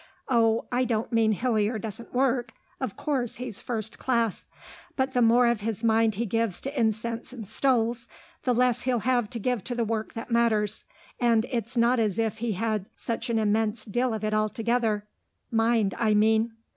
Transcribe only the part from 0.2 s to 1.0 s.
Oh, I